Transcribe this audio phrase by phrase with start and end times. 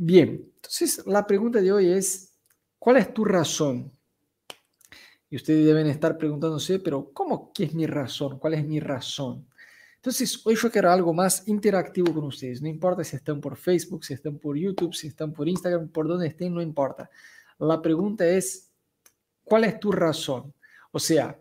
[0.00, 2.32] Bien, entonces la pregunta de hoy es,
[2.78, 3.92] ¿cuál es tu razón?
[5.28, 8.38] Y ustedes deben estar preguntándose, pero ¿cómo que es mi razón?
[8.38, 9.48] ¿Cuál es mi razón?
[9.96, 12.62] Entonces, hoy yo quiero algo más interactivo con ustedes.
[12.62, 16.06] No importa si están por Facebook, si están por YouTube, si están por Instagram, por
[16.06, 17.10] donde estén, no importa.
[17.58, 18.70] La pregunta es,
[19.42, 20.54] ¿cuál es tu razón?
[20.92, 21.36] O sea,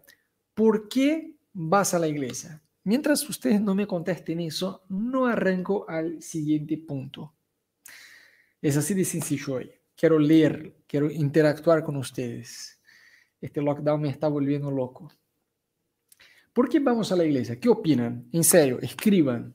[0.56, 2.60] ¿por qué vas a la iglesia?
[2.86, 7.37] Mientras ustedes no me contesten eso, no arranco al siguiente punto.
[8.62, 9.72] Es así de sencillo hoy.
[9.96, 12.80] Quiero leer, quiero interactuar con ustedes.
[13.40, 15.12] Este lockdown me está volviendo loco.
[16.54, 17.60] ¿Por qué vamos a la iglesia?
[17.60, 18.28] ¿Qué opinan?
[18.32, 19.54] En serio, escriban.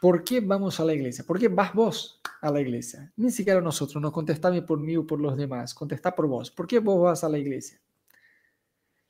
[0.00, 1.24] ¿Por qué vamos a la iglesia?
[1.24, 3.10] ¿Por qué vas vos a la iglesia?
[3.16, 6.50] Ni siquiera nosotros, no contestame por mí o por los demás, contesta por vos.
[6.50, 7.80] ¿Por qué vos vas a la iglesia?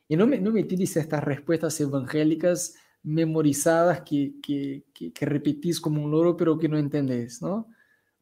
[0.07, 6.11] Y no me, no tires estas respuestas evangélicas memorizadas que, que, que, repetís como un
[6.11, 7.69] loro, pero que no entendés, ¿no?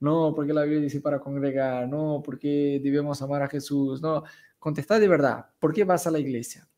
[0.01, 4.25] No, porque la Biblia dice para congregar, no, porque debemos amar a Jesús, no.
[4.59, 6.69] Contesta de verdad, ¿por qué vas a la iglesia?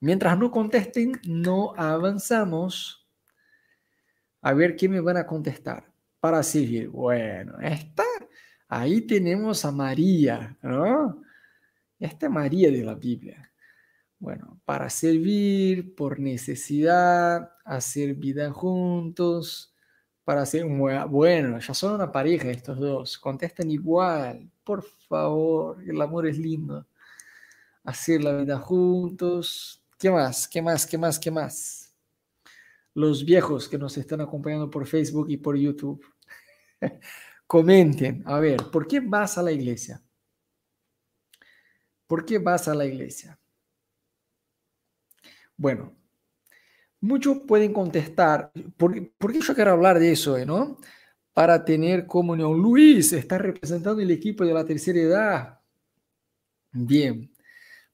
[0.00, 3.06] Mientras no contesten, no avanzamos.
[4.40, 6.88] A ver qué me van a contestar para seguir.
[6.88, 8.04] Bueno, esta,
[8.68, 11.22] ahí tenemos a María, ¿no?
[11.98, 13.52] Esta es María de la Biblia.
[14.18, 19.71] Bueno, para servir, por necesidad, hacer vida juntos,
[20.24, 26.26] para hacer, bueno, ya son una pareja estos dos, contestan igual, por favor, el amor
[26.26, 26.86] es lindo.
[27.84, 30.48] Hacer la vida juntos, ¿Qué más?
[30.48, 30.84] ¿Qué más?
[30.84, 31.16] ¿Qué más?
[31.16, 31.94] ¿Qué más?
[32.92, 36.04] Los viejos que nos están acompañando por Facebook y por YouTube.
[37.46, 40.02] Comenten, a ver, ¿por qué vas a la iglesia?
[42.08, 43.38] ¿Por qué vas a la iglesia?
[45.56, 45.94] Bueno,
[47.02, 50.78] muchos pueden contestar, ¿por, qué yo quiero hablar de eso, eh, no?
[51.34, 52.56] Para tener comunión.
[52.58, 55.60] Luis está representando el equipo de la tercera edad.
[56.72, 57.30] Bien,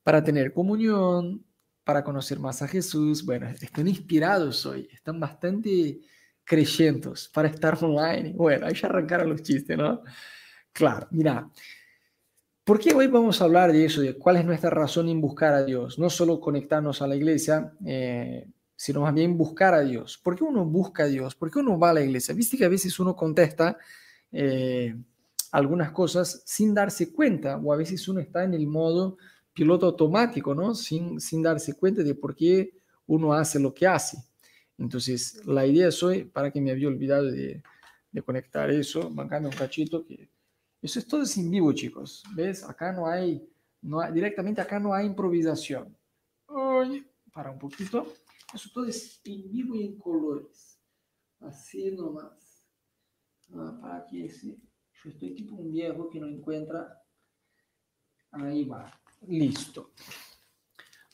[0.02, 1.44] para tener comunión,
[1.84, 3.24] para conocer más a Jesús.
[3.24, 6.00] Bueno, están inspirados hoy, están bastante
[6.44, 8.34] creyentes para estar online.
[8.34, 10.02] Bueno, ahí ya arrancaron los chistes, ¿no?
[10.72, 11.50] Claro, mira,
[12.62, 15.54] ¿por qué hoy vamos a hablar de eso, de cuál es nuestra razón en buscar
[15.54, 15.98] a Dios?
[15.98, 18.46] No solo conectarnos a la iglesia, eh,
[18.78, 20.16] sino más bien buscar a Dios.
[20.22, 21.34] ¿Por qué uno busca a Dios?
[21.34, 22.32] ¿Por qué uno va a la iglesia?
[22.32, 23.76] Viste que a veces uno contesta
[24.30, 24.94] eh,
[25.50, 29.18] algunas cosas sin darse cuenta, o a veces uno está en el modo
[29.52, 30.76] piloto automático, ¿no?
[30.76, 32.72] Sin, sin darse cuenta de por qué
[33.08, 34.16] uno hace lo que hace.
[34.78, 37.60] Entonces, la idea es hoy, para que me había olvidado de,
[38.12, 40.30] de conectar eso, bancame un cachito, que
[40.80, 42.22] eso es todo sin vivo, chicos.
[42.32, 42.62] ¿Ves?
[42.62, 43.44] Acá no hay,
[43.82, 45.96] no directamente acá no hay improvisación.
[46.46, 48.06] Oye, para un poquito.
[48.54, 50.80] Eso todo es en vivo y en colores.
[51.40, 52.66] Así nomás.
[53.54, 54.58] Ah, para que ese,
[55.02, 57.02] yo estoy tipo un viejo que no encuentra.
[58.32, 58.90] Ahí va.
[59.26, 59.92] Listo.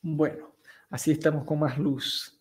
[0.02, 0.56] Bueno,
[0.90, 2.40] así estamos con más luz.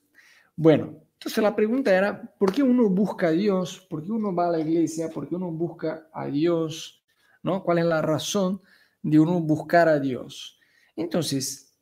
[0.56, 3.80] Bueno, entonces la pregunta era, ¿por qué uno busca a Dios?
[3.90, 5.10] ¿Por qué uno va a la iglesia?
[5.10, 7.04] ¿Por qué uno busca a Dios?
[7.42, 7.64] ¿No?
[7.64, 8.62] ¿Cuál es la razón
[9.02, 10.60] de uno buscar a Dios?
[10.96, 11.73] Entonces,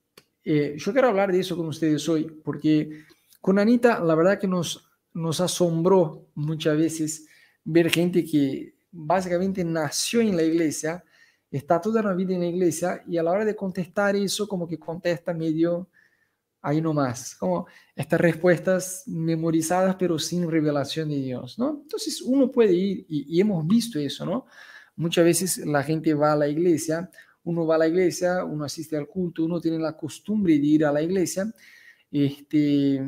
[0.43, 3.03] eh, yo quiero hablar de eso con ustedes hoy, porque
[3.39, 7.27] con Anita, la verdad que nos, nos asombró muchas veces
[7.63, 11.03] ver gente que básicamente nació en la iglesia,
[11.49, 14.67] está toda la vida en la iglesia y a la hora de contestar eso como
[14.67, 15.89] que contesta medio
[16.61, 17.65] ahí nomás, como
[17.95, 21.81] estas respuestas memorizadas pero sin revelación de Dios, ¿no?
[21.81, 24.45] Entonces uno puede ir y, y, hemos visto eso, ¿no?
[24.95, 27.09] Muchas veces la gente va a la iglesia,
[27.43, 30.85] uno va a la iglesia, uno asiste al culto, uno tiene la costumbre de ir
[30.85, 31.51] a la iglesia,
[32.11, 33.01] este,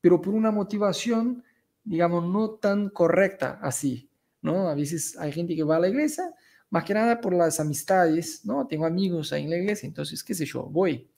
[0.00, 1.42] pero por una motivación,
[1.82, 4.10] digamos, no tan correcta así,
[4.42, 4.68] ¿no?
[4.68, 6.34] A veces hay gente que va a la iglesia,
[6.70, 8.66] más que nada por las amistades, ¿no?
[8.66, 11.08] Tengo amigos ahí en la iglesia, entonces, qué sé yo, voy.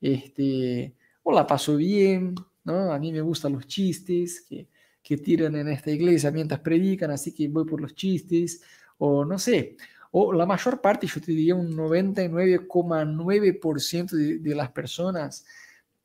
[0.00, 2.34] Este, o la paso bien,
[2.64, 2.92] ¿no?
[2.92, 4.68] A mí me gustan los chistes que,
[5.02, 8.62] que tiran en esta iglesia mientras predican, así que voy por los chistes,
[8.98, 9.76] o no sé,
[10.10, 15.44] o la mayor parte, yo te diría un 99,9% de, las personas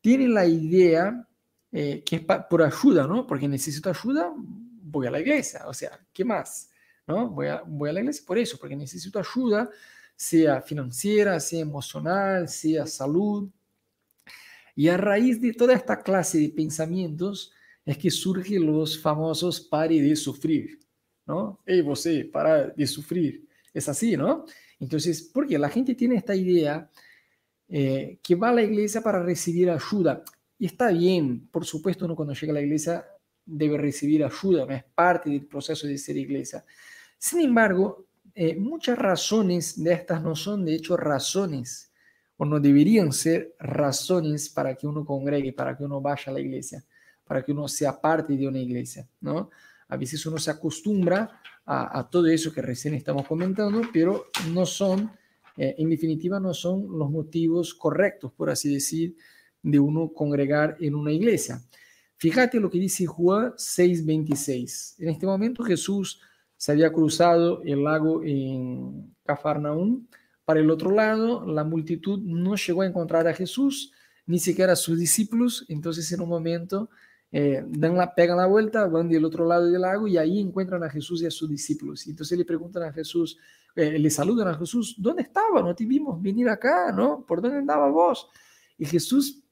[0.00, 1.26] tienen la idea
[1.72, 3.26] eh, que es por ayuda, ¿no?
[3.26, 6.68] Porque necesito ayuda, voy a la iglesia, o sea, ¿qué más?
[7.06, 7.30] ¿no?
[7.30, 9.70] Voy a, voy a la iglesia por eso, porque necesito ayuda,
[10.16, 13.48] sea financiera, sea emocional, sea salud.
[14.76, 17.52] Y a raíz de toda esta clase de pensamientos
[17.84, 20.80] es que surgen los famosos pare de sufrir,
[21.26, 21.60] ¿no?
[21.66, 23.46] Hey, vos, para de sufrir.
[23.74, 24.46] Es así, ¿no?
[24.80, 26.88] Entonces, porque la gente tiene esta idea
[27.68, 30.22] eh, que va a la iglesia para recibir ayuda.
[30.58, 33.04] Y está bien, por supuesto, uno cuando llega a la iglesia
[33.44, 36.64] debe recibir ayuda, no es parte del proceso de ser iglesia.
[37.18, 41.92] Sin embargo, eh, muchas razones de estas no son de hecho razones,
[42.36, 46.40] o no deberían ser razones para que uno congregue, para que uno vaya a la
[46.40, 46.84] iglesia,
[47.24, 49.50] para que uno sea parte de una iglesia, ¿no?
[49.88, 55.10] A veces uno se acostumbra a, todo eso que recién estamos comentando, pero no son,
[55.56, 59.16] eh, en definitiva, no son los motivos correctos, por así decir,
[59.62, 61.62] de uno congregar en una iglesia.
[62.16, 64.96] Fíjate lo que dice Juan 6:26.
[64.98, 66.20] En este momento Jesús
[66.56, 70.06] se había cruzado el lago en Cafarnaúm.
[70.44, 73.92] Para el otro lado, la multitud no llegó a encontrar a Jesús,
[74.26, 75.64] ni siquiera a sus discípulos.
[75.68, 76.90] Entonces, en un momento,
[77.32, 80.82] eh, dan la, pegan la vuelta, van del otro lado del lago y ahí encuentran
[80.84, 82.06] a Jesús y a sus discípulos.
[82.06, 83.38] Y entonces le preguntan a Jesús,
[83.74, 85.60] eh, le saludan a Jesús, ¿dónde estaba?
[85.60, 87.24] No te vimos venir acá, ¿no?
[87.26, 88.28] ¿Por dónde andaba vos?
[88.78, 89.42] Y Jesús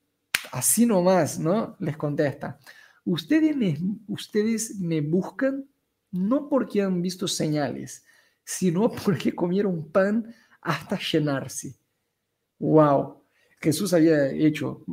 [0.52, 1.76] así nomás, ¿no?
[1.80, 2.58] Les contesta,
[3.04, 3.78] ustedes me,
[4.08, 5.66] ustedes me buscan
[6.12, 8.04] no porque han visto señales,
[8.44, 11.74] sino porque comieron pan hasta llenarse.
[12.58, 13.21] ¡Wow!
[13.62, 14.84] Jesús había hecho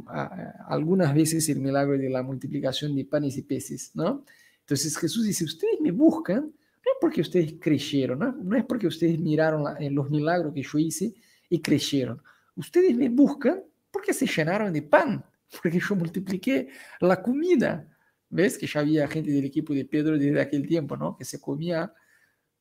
[0.67, 4.23] algunas veces el milagro de la multiplicación de panes y peces, ¿no?
[4.61, 8.87] Entonces Jesús dice, ustedes me buscan, no es porque ustedes creyeron, no, no es porque
[8.87, 11.13] ustedes miraron en los milagros que yo hice
[11.49, 12.21] y creyeron.
[12.55, 15.25] Ustedes me buscan porque se llenaron de pan
[15.61, 16.69] porque yo multipliqué
[16.99, 17.87] la comida.
[18.31, 18.57] ¿Ves?
[18.57, 21.17] Que ya había gente del equipo de Pedro desde aquel tiempo, ¿no?
[21.17, 21.91] Que se comía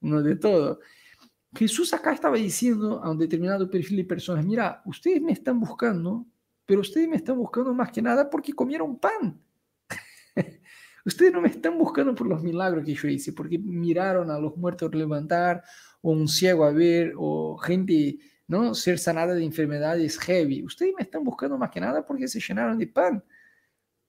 [0.00, 0.80] uno de todo.
[1.54, 6.26] Jesús acá estaba diciendo a un determinado perfil de personas, mira, ustedes me están buscando,
[6.66, 9.40] pero ustedes me están buscando más que nada porque comieron pan.
[11.04, 14.56] ustedes no me están buscando por los milagros que yo hice, porque miraron a los
[14.56, 15.62] muertos levantar,
[16.02, 18.18] o un ciego a ver, o gente
[18.48, 18.74] ¿no?
[18.74, 20.64] Ser sanada de enfermedades heavy.
[20.64, 23.22] Ustedes me están buscando más que nada porque se llenaron de pan.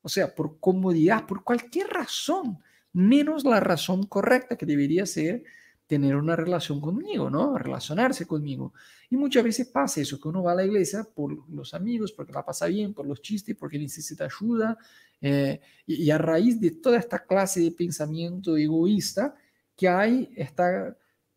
[0.02, 2.58] O sea, por comodidad, por cualquier razón,
[2.94, 5.44] menos la razón correcta que debería ser
[5.90, 7.58] tener una relación conmigo, ¿no?
[7.58, 8.74] Relacionarse conmigo.
[9.10, 12.32] Y muchas veces pasa eso, que uno va a la iglesia por los amigos, porque
[12.32, 14.78] la pasa bien, por los chistes, porque necesita ayuda.
[15.20, 19.34] Eh, y, a raíz de toda esta clase de pensamiento egoísta
[19.76, 20.32] que hay,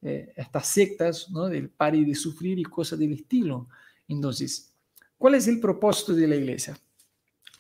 [0.03, 1.49] eh, estas sectas ¿no?
[1.49, 3.69] del pari de sufrir y cosas del estilo.
[4.07, 4.71] Entonces,
[5.17, 6.77] ¿cuál es el propósito de la iglesia?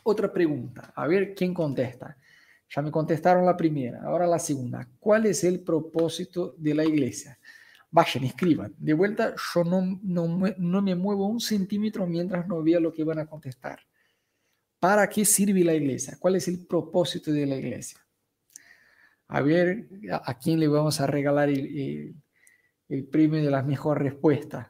[0.02, 2.18] Otra pregunta, a ver quién contesta.
[2.74, 4.88] Ya me contestaron la primera, ahora la segunda.
[4.98, 7.38] ¿Cuál es el propósito de la iglesia?
[7.90, 8.74] Vayan, escriban.
[8.78, 10.26] De vuelta, yo no, no,
[10.56, 13.80] no me muevo un centímetro mientras no vea lo que van a contestar.
[14.78, 16.16] ¿Para qué sirve la iglesia?
[16.19, 18.00] ¿Cuál es el propósito de la iglesia?
[19.28, 22.14] A ver a quién le vamos a regalar el,
[22.88, 24.68] el premio de las mejores respuestas.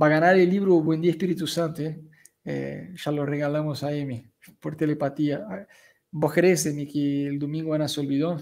[0.00, 2.00] Va a ganar el libro Buen Día Espíritu Santo, ¿eh?
[2.44, 5.46] Eh, ya lo regalamos a Amy por telepatía.
[6.12, 8.36] ¿Vos crees, que el domingo Ana se olvidó?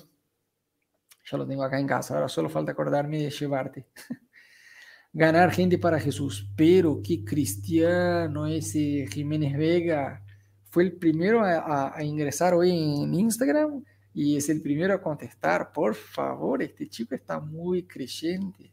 [1.31, 3.87] Ya lo tengo acá en casa, ahora solo falta acordarme de llevarte.
[5.13, 10.25] Ganar gente para Jesús, pero qué cristiano ese Jiménez Vega.
[10.71, 13.85] Fue el primero a, a ingresar hoy en Instagram
[14.15, 18.73] y es el primero a contestar, por favor, este chico está muy creyente.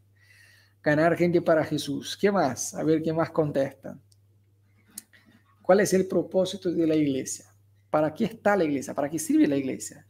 [0.81, 2.15] Ganar gente para Jesús.
[2.15, 2.73] ¿Qué más?
[2.75, 4.01] A ver qué más contestan.
[5.61, 7.54] ¿Cuál es el propósito de la iglesia?
[7.95, 8.93] ¿Para qué está la iglesia?
[8.93, 10.05] ¿Para qué sirve la iglesia?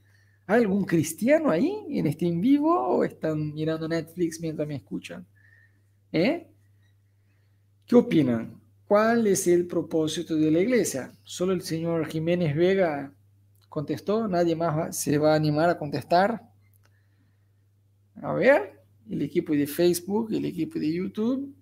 [0.47, 5.23] ¿Hay algún cristiano ahí en este en vivo o están mirando Netflix mientras me escuchan?
[6.11, 6.47] ¿Eh?
[7.85, 8.59] ¿Qué opinan?
[8.87, 11.11] ¿Cuál es el propósito de la iglesia?
[11.21, 13.13] Solo el señor Jiménez Vega
[13.69, 16.41] contestó, nadie más se va a animar a contestar.
[18.15, 21.55] A ver, el equipo de Facebook, el equipo de YouTube,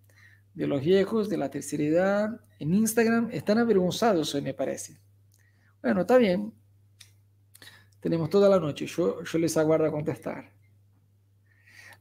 [0.54, 5.04] de los viejos, de la tercera edad, en Instagram, están avergonzados hoy, me parece.
[5.84, 6.52] Bueno, está bien.
[8.00, 10.50] Tenemos toda la noche, yo, yo les aguardo a contestar.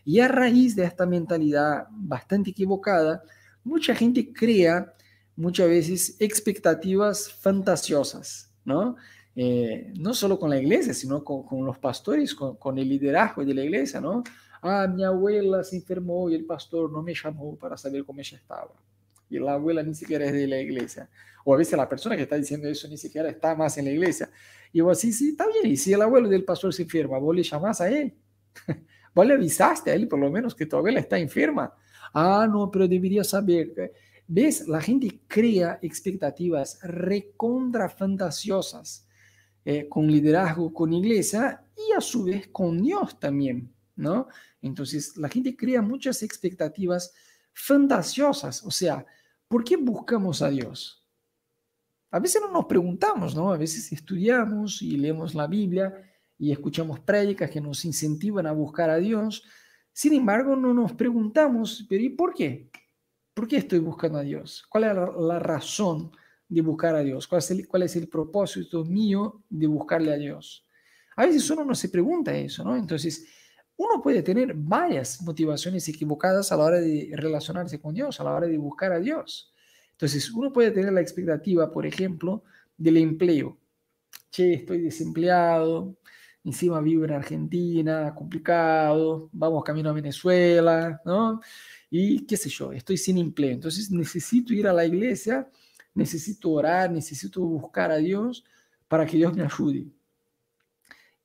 [0.04, 3.22] Y a raíz de esta mentalidad bastante equivocada,
[3.63, 4.94] mucha gente crea
[5.36, 8.96] muchas veces expectativas fantasiosas, ¿no?
[9.36, 13.54] Eh, no solo con la iglesia, sino con, los pastores, con, con, el liderazgo de
[13.54, 14.24] la iglesia, ¿no?
[14.62, 18.38] Ah, mi abuela se enfermó y el pastor no me llamó para saber cómo ella
[18.38, 18.74] estaba.
[19.29, 21.10] Y la abuela ni siquiera es de la iglesia.
[21.43, 23.91] O a veces la persona que está diciendo eso ni siquiera está más en la
[23.91, 24.29] iglesia.
[24.72, 25.74] Y vos sí, sí, está bien.
[25.74, 28.13] Y si el abuelo del pastor se enferma, vos le llamás a él.
[29.13, 31.74] vos le avisaste a él por lo menos que tu abuela está enferma.
[32.13, 33.93] Ah, no, pero debería saber.
[34.27, 34.67] ¿Ves?
[34.67, 39.07] La gente crea expectativas recontra fantasiosas
[39.63, 44.27] eh, con liderazgo, con iglesia y a su vez con Dios también, ¿no?
[44.62, 47.13] Entonces, la gente crea muchas expectativas
[47.53, 48.63] fantasiosas.
[48.63, 49.05] O sea,
[49.48, 51.06] ¿por qué buscamos a Dios?
[52.12, 53.51] A veces no nos preguntamos, ¿no?
[53.51, 55.94] A veces estudiamos y leemos la Biblia
[56.38, 59.44] y escuchamos prédicas que nos incentivan a buscar a Dios.
[59.92, 62.70] Sin embargo, no nos preguntamos, pero ¿y por qué?
[63.34, 64.66] ¿Por qué estoy buscando a Dios?
[64.70, 66.12] ¿Cuál es la, razón
[66.48, 67.27] de buscar a Dios?
[67.27, 70.66] ¿Cuál es, el, ¿Cuál es el propósito mío de buscarle a Dios?
[71.16, 72.75] A veces uno no se pregunta eso, ¿no?
[72.75, 73.27] Entonces,
[73.77, 78.34] uno puede tener varias motivaciones equivocadas a la hora de relacionarse con Dios, a la
[78.34, 79.53] hora de buscar a Dios.
[79.91, 82.43] Entonces, uno puede tener la expectativa, por ejemplo,
[82.75, 83.57] del empleo.
[84.31, 85.98] Che, estoy desempleado,
[86.43, 91.41] encima vivo en Argentina, complicado, vamos camino a Venezuela, ¿no?
[91.89, 93.51] Y qué sé yo, estoy sin empleo.
[93.51, 95.50] Entonces, necesito ir a la iglesia,
[95.93, 98.43] necesito orar, necesito buscar a Dios
[98.88, 99.88] para que Dios me ayude.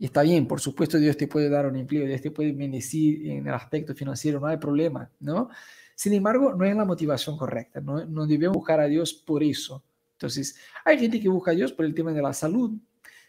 [0.06, 3.47] Está bien, por supuesto Dios te puede dar un empleo, Dios te puede bendecir en
[3.47, 5.49] el aspecto financiero, no hay problema, ¿no?
[5.94, 9.85] Sin embargo, no es la motivación correcta, no, no debemos buscar a Dios por eso.
[10.14, 12.73] Entonces, hay gente que busca a Dios por el tema de la salud.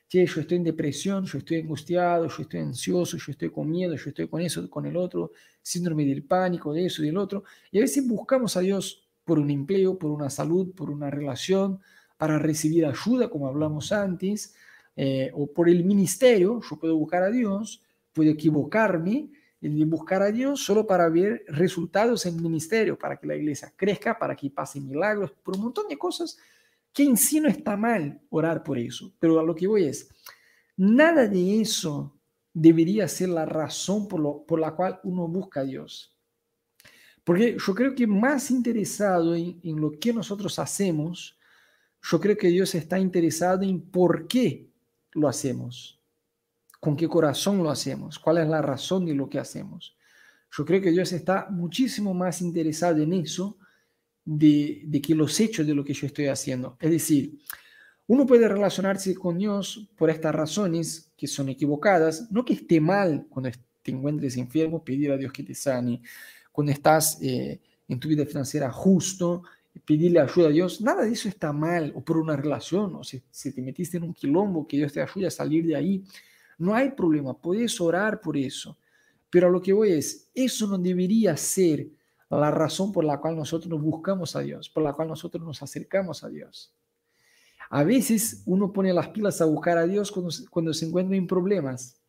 [0.09, 4.09] Yo estoy en depresión, yo estoy angustiado, yo estoy ansioso, yo estoy con miedo, yo
[4.09, 7.43] estoy con eso, con el otro, síndrome del pánico, de eso y del otro.
[7.71, 11.79] Y a veces buscamos a Dios por un empleo, por una salud, por una relación,
[12.17, 14.55] para recibir ayuda, como hablamos antes,
[14.95, 17.81] eh, o por el ministerio, yo puedo buscar a Dios,
[18.13, 23.35] puedo equivocarme y buscar a Dios solo para ver resultados en ministerio, para que la
[23.35, 26.37] iglesia crezca, para que pase milagros, por un montón de cosas
[26.91, 29.13] que en sí no está mal orar por eso.
[29.19, 30.09] Pero a lo que voy es,
[30.75, 32.13] nada de eso
[32.53, 36.13] debería ser la razón por, lo, por la cual uno busca a Dios.
[37.23, 41.39] Porque yo creo que más interesado en lo que nosotros hacemos,
[42.01, 44.72] yo creo que Dios está interesado en por qué
[45.13, 45.99] lo hacemos?
[46.79, 48.19] ¿Con qué corazón lo hacemos?
[48.19, 49.95] ¿Cuál es la razón de lo que hacemos?
[50.55, 53.57] Yo creo que Dios está muchísimo más interesado en eso
[54.25, 56.77] de, que los hechos de lo que yo estoy haciendo.
[56.79, 57.39] Es decir,
[58.07, 63.25] uno puede relacionarse con Dios por estas razones que son equivocadas, no que esté mal
[63.29, 63.49] cuando
[63.81, 66.01] te encuentres enfermo, pedir a Dios que te sane,
[66.51, 69.43] cuando estás eh, en tu vida financiera justo,
[69.79, 73.21] pedirle ayuda a Dios, nada de eso está mal, o por una relación, o si,
[73.51, 76.03] te metiste en un quilombo, que Dios te ayude a salir de ahí,
[76.57, 78.77] no hay problema, puedes orar por eso.
[79.29, 81.87] Pero a lo que voy es, eso no debería ser
[82.29, 85.61] la razón por la cual nosotros nos buscamos a Dios, por la cual nosotros nos
[85.61, 86.73] acercamos a Dios.
[87.69, 91.25] A veces uno pone las pilas a buscar a Dios cuando, cuando se encuentra en
[91.25, 91.99] problemas.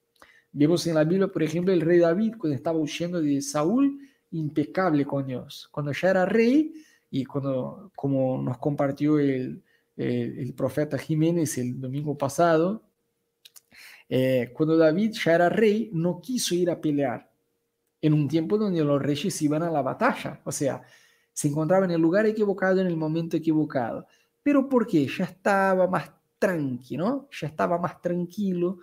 [0.53, 3.99] Vemos en la Biblia, por ejemplo, el rey David, cuando estaba huyendo de Saúl,
[4.31, 5.69] impecable con Dios.
[5.73, 6.75] Cuando ya era rey,
[7.15, 9.63] y cuando, como nos compartió el,
[10.57, 12.83] profeta Jiménez el domingo pasado,
[14.09, 17.31] eh, cuando David ya era rey, no quiso ir a pelear
[18.03, 20.83] en un tiempo donde los reyes iban a la batalla, o sea,
[21.33, 24.09] se encontraba en el lugar equivocado en el momento equivocado.
[24.43, 25.07] Pero ¿por qué?
[25.07, 28.81] Ya estaba más tranquilo, Ya estaba más tranquilo.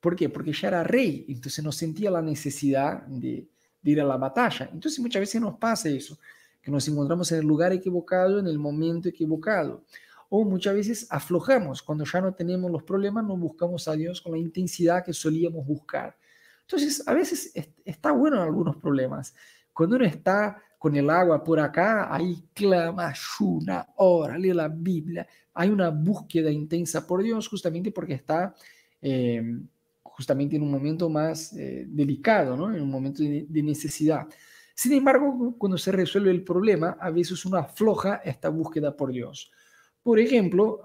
[0.00, 0.28] ¿Por qué?
[0.28, 3.46] Porque ya era rey, entonces no sentía la necesidad de,
[3.80, 4.68] de ir a la batalla.
[4.72, 6.18] Entonces muchas veces nos pasa eso
[6.62, 9.84] que nos encontramos en el lugar equivocado, en el momento equivocado.
[10.28, 14.32] O muchas veces aflojamos, cuando ya no tenemos los problemas, no buscamos a Dios con
[14.32, 16.16] la intensidad que solíamos buscar.
[16.62, 17.50] Entonces, a veces
[17.84, 19.34] está bueno en algunos problemas.
[19.72, 25.26] Cuando uno está con el agua por acá, ahí clama, ayuna, ora, lee la Biblia.
[25.54, 28.54] Hay una búsqueda intensa por Dios justamente porque está
[29.00, 29.42] eh,
[30.02, 32.74] justamente en un momento más eh, delicado, ¿no?
[32.74, 34.28] en un momento de, de necesidad.
[34.78, 39.50] Sin embargo, cuando se resuelve el problema, a veces uno afloja esta búsqueda por Dios.
[40.04, 40.80] Por ejemplo,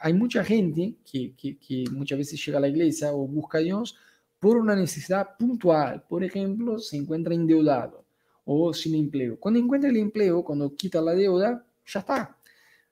[0.00, 3.96] hay mucha gente que, muchas veces llega a la iglesia o busca a Dios
[4.38, 6.04] por una necesidad puntual.
[6.08, 8.04] Por ejemplo, se encuentra endeudado
[8.44, 9.36] o sin empleo.
[9.40, 12.38] Cuando encuentra el empleo, cuando quita la deuda, ya está.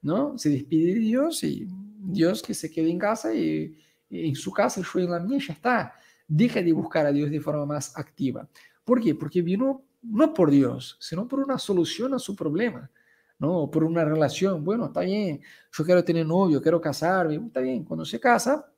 [0.02, 0.37] ¿no?
[0.37, 3.78] Se despide de Dios y Dios que se quede en casa y,
[4.11, 5.95] en su casa, yo en la mía, ya está.
[6.26, 8.49] Deja de buscar a Dios de forma más activa.
[8.83, 9.14] ¿Por qué?
[9.14, 12.90] Porque vino no por Dios, sino por una solución a su problema.
[13.38, 13.71] ¿no?
[13.71, 15.40] Por una relación, bueno, está bien,
[15.73, 18.71] yo quiero tener novio, quiero casarme, está bien, cuando se casa,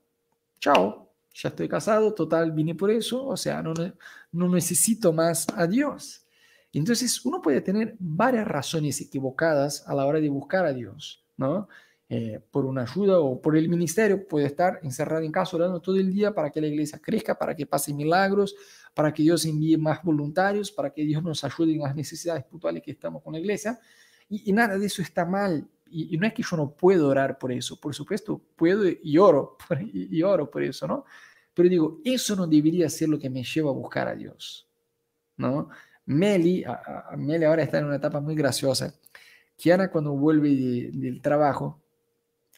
[0.57, 3.73] chao, ya estoy casado, total, vine por eso, o sea, no,
[4.31, 6.25] no necesito más a Dios.
[6.71, 11.67] Entonces, uno puede tener varias razones equivocadas a la hora de buscar a Dios, ¿no?
[12.09, 15.95] Eh, por una ayuda o por el ministerio, puede estar encerrado en casa orando todo
[15.97, 18.55] el día para que la iglesia crezca, para que pase milagros,
[18.93, 22.83] para que Dios envíe más voluntarios, para que Dios nos ayude en las necesidades puntuales
[22.83, 23.79] que estamos con la iglesia.
[24.29, 25.67] Y, nada de eso está mal.
[25.89, 29.57] Y, no es que yo no puedo orar por eso, por supuesto, puedo y oro,
[29.93, 31.05] y, y oro por eso, ¿no?
[31.53, 34.67] Pero digo, eso no debería ser lo que me lleva a buscar a Dios,
[35.37, 35.69] ¿no?
[36.05, 36.65] Meli,
[37.17, 38.93] Meli ahora está en una etapa muy graciosa.
[39.55, 41.81] Kiana cuando vuelve del trabajo,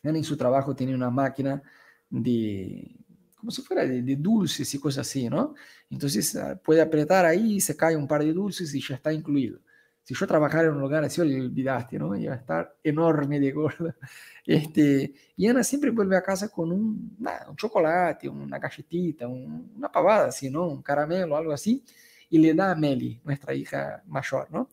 [0.02, 1.62] en su trabajo tiene una máquina
[2.10, 2.96] de,
[3.46, 5.54] como si fuera de, dulces y cosas así, ¿no?
[5.90, 9.60] Entonces ah, puede apretar ahí, se cae un par de dulces y ya está incluido.
[10.04, 12.16] Si yo trabajara en un lugar así, olvidaste, ¿no?
[12.16, 13.96] Iba a estar enorme de gorda.
[14.48, 17.18] Este, y Ana siempre vuelve a casa con un,
[17.50, 20.68] un chocolate, una galletita, una pavada así, ¿no?
[20.68, 21.84] Un caramelo, algo así
[22.30, 24.70] y le da a Meli, nuestra hija mayor, ¿no?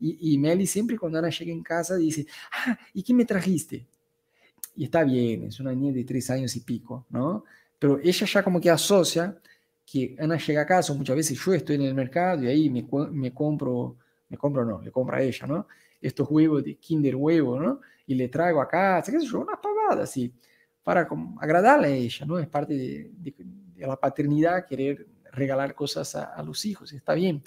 [0.00, 3.86] Y, y Meli siempre cuando Ana llega en casa dice, ah, ¿y qué me trajiste?
[4.76, 7.44] Y está bien, es una niña de tres años y pico, ¿no?
[7.78, 9.36] Pero ella ya como que asocia
[9.84, 12.86] que Ana llega a casa, muchas veces yo estoy en el mercado y ahí me,
[13.10, 13.96] me compro,
[14.28, 15.66] me compro no, le compro a ella, ¿no?
[16.00, 17.80] Estos huevos de Kinder Huevo, ¿no?
[18.06, 20.32] Y le traigo a casa, qué sé yo, unas pavadas así,
[20.82, 21.08] para
[21.40, 22.38] agradarle a ella, ¿no?
[22.38, 27.42] Es parte de, de, de la paternidad querer regalar cosas a, los hijos, está bien.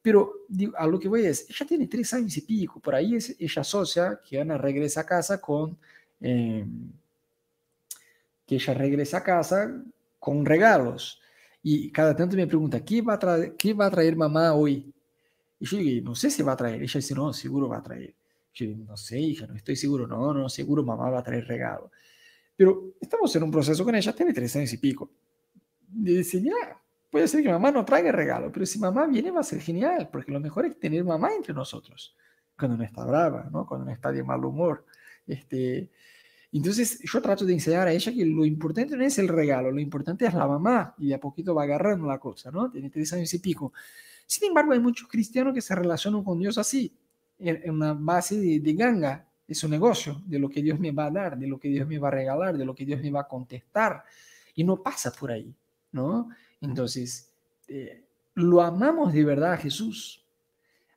[0.00, 0.32] Pero
[0.76, 3.62] a lo que voy es, ella tiene tres años y pico, por ahí es, ella
[3.62, 5.78] asocia que Ana regresa a casa con,
[6.20, 6.92] em,
[8.46, 9.82] que ella regresa a casa
[10.18, 11.20] con regalos.
[11.62, 14.92] Y cada tanto me pregunta, ¿qué va a traer, qué va a traer mamá hoy?
[15.58, 16.82] Y yo digo, no sé si va a traer.
[16.82, 18.14] Ella dice, no, seguro va a traer.
[18.52, 20.06] Yo digo, no sé, hija, no estoy seguro.
[20.06, 21.90] No, no, seguro mamá va a traer regalo.
[22.56, 25.10] Pero estamos en un proceso con ella, tiene tres años y pico.
[25.88, 26.78] De decir, ya,
[27.14, 30.08] Puede ser que mamá no traiga regalo, pero si mamá viene va a ser genial,
[30.10, 32.16] porque lo mejor es tener mamá entre nosotros,
[32.58, 33.64] cuando no está brava, ¿no?
[33.68, 34.84] cuando no está de mal humor.
[35.24, 35.92] Este,
[36.58, 39.80] entonces yo trato de enseñar a ella que lo importante no es el regalo, lo
[39.80, 42.70] importante es la mamá, y de a poquito va agarrando la cosa, ¿no?
[42.70, 43.72] Tiene tres años y pico.
[44.26, 46.92] Sin embargo, hay muchos cristianos que se relacionan con Dios así,
[47.38, 51.06] en una base de, de ganga, es un negocio, de lo que Dios me va
[51.06, 53.10] a dar, de lo que Dios me va a regalar, de lo que Dios me
[53.10, 54.04] va a contestar,
[54.54, 55.54] y no pasa por ahí,
[55.92, 56.30] ¿no?
[56.60, 57.30] Entonces,
[57.68, 60.23] eh, lo amamos de verdad a Jesús.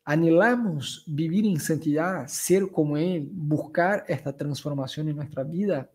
[0.10, 5.92] Anhelamos vivir en santidad, ser como Él, buscar esta transformación en nuestra vida.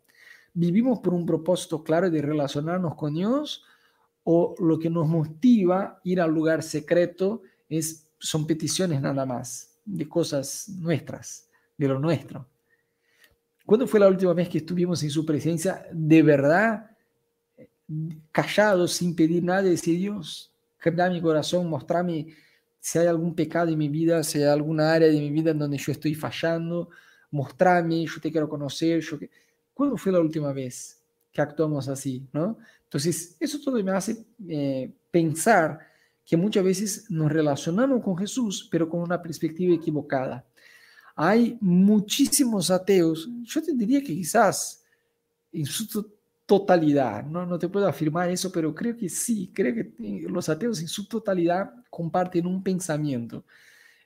[0.53, 3.65] ¿Vivimos por un propósito claro de relacionarnos con Dios?
[4.23, 10.07] ¿O lo que nos motiva ir al lugar secreto es, son peticiones nada más, de
[10.07, 11.49] cosas nuestras,
[11.79, 12.47] de lo nuestro?
[13.65, 16.91] ¿Cuándo fue la última vez que estuvimos en su presencia de verdad
[18.31, 22.27] callado, sin pedir nada, decir Dios, cambia mi corazón, mostrarme
[22.83, 25.59] si hay algún pecado en mi vida, si hay alguna área de mi vida en
[25.61, 26.91] donde yo estoy fallando,
[27.31, 29.01] mostrarme, yo te quiero conocer.
[29.01, 29.19] Yo
[29.73, 32.27] ¿Cuándo fue la última vez que actuamos así?
[32.33, 32.59] ¿no?
[32.83, 35.79] Entonces, eso todo me hace eh, pensar
[36.25, 40.45] que muchas veces nos relacionamos con Jesús, pero con una perspectiva equivocada.
[41.15, 44.83] Hay muchísimos ateos, yo te diría que quizás
[45.53, 46.11] en su
[46.53, 47.25] totalidad.
[47.25, 49.95] No, no te puedo afirmar eso, pero creo que sí, creo que
[50.29, 53.47] los ateos en su totalidad comparten un pensamiento.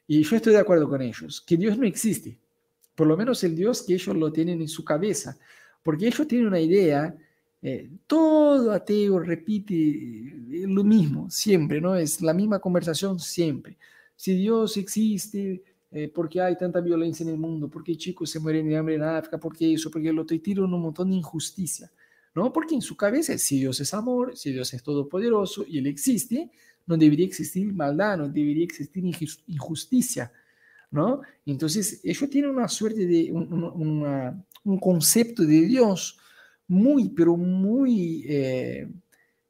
[0.07, 2.39] Y yo estoy de acuerdo con ellos, que Dios no existe,
[2.95, 5.37] por lo menos el Dios que ellos lo tienen en su cabeza,
[5.83, 7.17] porque ellos tienen una idea,
[7.61, 11.97] eh, todo ateo repite eh, lo mismo siempre, ¿no?
[11.97, 13.77] Es la misma conversación siempre.
[14.15, 18.69] Si Dios existe, eh, porque hay tanta violencia en el mundo, porque chicos se mueren
[18.69, 21.91] de hambre en África, porque eso, porque lo estoy tirando un montón de injusticia.
[22.37, 22.53] ¿No?
[22.53, 26.51] Porque en su cabeza, si Dios es amor, si Dios es todopoderoso y Él existe,
[26.87, 29.03] no debería existir maldad, no debería existir
[29.47, 30.31] injusticia,
[30.91, 31.23] ¿no?
[31.47, 36.19] Entonces, ellos tienen una suerte de, un, concepto de Dios
[36.69, 38.87] muy, pero muy, eh,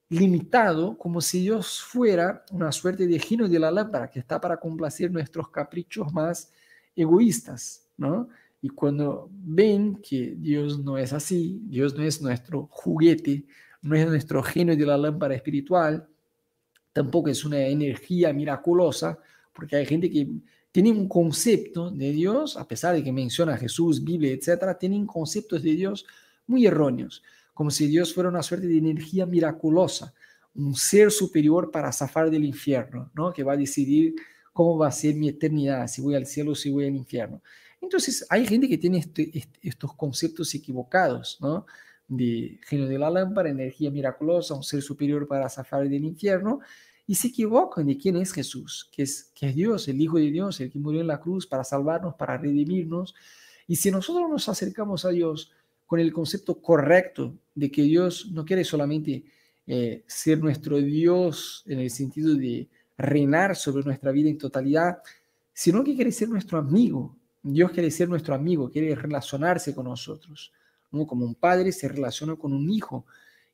[0.08, 4.58] limitado como si Dios fuera una suerte de genio de la lámpara que está para
[4.58, 6.52] complacer nuestros caprichos más
[6.94, 8.28] egoístas, ¿no?
[8.62, 13.44] Y cuando ven que Dios no es así, Dios no es nuestro juguete,
[13.82, 16.08] no es nuestro genio de la lámpara espiritual,
[16.92, 19.18] tampoco es una energía miraculosa,
[19.52, 20.28] porque hay gente que
[20.72, 25.62] tiene un concepto de Dios, a pesar de que menciona Jesús, Biblia, etcétera, tienen conceptos
[25.62, 26.06] de Dios
[26.46, 27.22] muy erróneos
[27.56, 30.12] como si Dios fuera una suerte de energía miraculosa,
[30.56, 33.32] un ser superior para zafar del infierno, ¿no?
[33.32, 34.14] que va a decidir
[34.52, 37.40] cómo va a ser mi eternidad, si voy al cielo o si voy al infierno.
[37.86, 41.66] Entonces, hay gente que tiene este, este, estos conceptos equivocados, ¿no?
[42.08, 46.60] De genio de la lámpara, energía miraculosa, un ser superior para zafar del infierno,
[47.06, 50.72] y se equivocan de quién es Jesús, que es, Dios, el Hijo de Dios, el
[50.72, 53.14] que murió en la cruz para salvarnos, para redimirnos.
[53.68, 55.52] Y si nosotros nos acercamos a Dios
[55.86, 59.24] con el concepto correcto de que Dios no quiere solamente
[59.68, 62.68] eh, ser nuestro Dios en el sentido de
[62.98, 64.98] reinar sobre nuestra vida en totalidad,
[65.52, 67.16] sino que quiere ser nuestro amigo.
[67.48, 70.52] Dios quiere ser nuestro amigo, quiere relacionarse con nosotros.
[70.90, 73.06] Como un padre se relaciona con un hijo.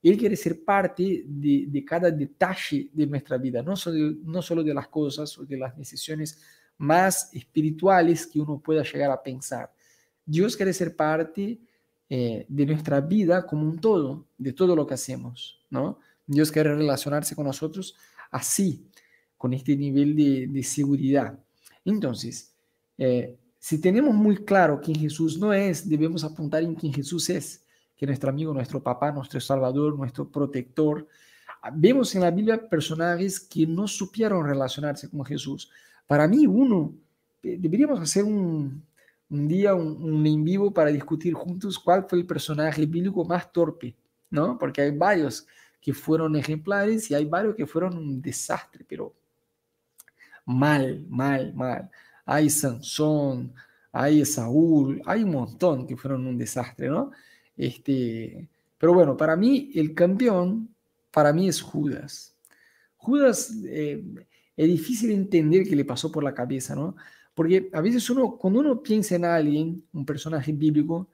[0.02, 5.37] Él quiere ser parte de, cada detalle de nuestra vida, no solo, de las cosas
[5.38, 6.40] o de las decisiones
[6.78, 9.70] más espirituales que uno pueda llegar a pensar.
[10.24, 11.61] Dios quiere ser parte
[12.09, 15.98] eh, de nuestra vida como un todo, de todo lo que hacemos, ¿no?
[16.26, 17.94] Dios quiere relacionarse con nosotros
[18.31, 18.87] así,
[19.37, 21.38] con este nivel de, seguridad.
[21.85, 22.55] Entonces,
[22.96, 27.64] eh, si tenemos muy claro quién Jesús no es, debemos apuntar en quién Jesús es,
[27.96, 31.07] que nuestro amigo, nuestro papá, nuestro salvador, nuestro protector.
[31.72, 35.70] Vemos en la Biblia personajes que no supieron relacionarse con Jesús.
[36.09, 36.92] Para mí, uno,
[37.40, 38.85] eh, deberíamos hacer un,
[39.31, 43.94] un día un, en vivo para discutir juntos cuál fue el personaje bíblico más torpe,
[44.29, 44.59] ¿no?
[44.59, 45.46] Porque hay varios
[45.81, 49.14] que fueron ejemplares y hay varios que fueron un desastre, pero
[50.46, 51.88] mal, mal, mal.
[52.33, 53.53] Hay Sansón,
[53.92, 57.11] hay Saúl, hay un montón que fueron un desastre, ¿no?
[57.55, 60.75] Este, pero bueno, para mí el campeón,
[61.11, 62.35] para mí es Judas.
[62.97, 64.03] Judas eh,
[64.57, 66.97] es difícil entender qué le pasó por la cabeza, ¿no?
[67.35, 71.09] Porque a veces uno, cuando uno piensa en alguien, un personaje bíblico,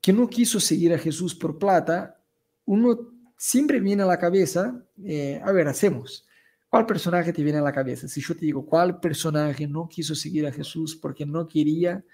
[0.00, 2.20] que no quiso seguir a Jesús por plata,
[2.64, 6.26] uno siempre viene a la cabeza, eh, a ver, hacemos.
[6.74, 8.08] ¿Cuál personaje te viene a la cabeza?
[8.08, 12.04] Si yo te digo, ¿cuál personaje no quiso seguir a Jesús porque no quería